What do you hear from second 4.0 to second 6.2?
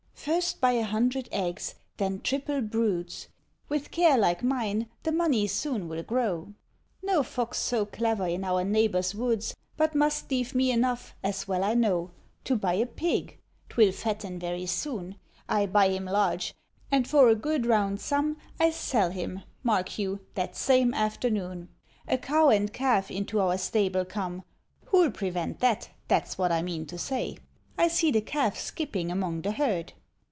like mine the money soon will